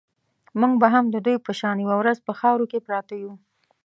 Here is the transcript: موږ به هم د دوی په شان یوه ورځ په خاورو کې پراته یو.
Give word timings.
موږ 0.59 0.73
به 0.81 0.87
هم 0.93 1.05
د 1.13 1.15
دوی 1.25 1.37
په 1.45 1.51
شان 1.59 1.75
یوه 1.83 1.95
ورځ 2.01 2.17
په 2.27 2.33
خاورو 2.39 2.69
کې 2.71 2.83
پراته 2.85 3.15
یو. 3.23 3.31